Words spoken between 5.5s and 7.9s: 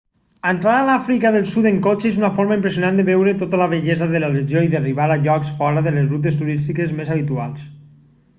fora de les rutes turístiques més habituals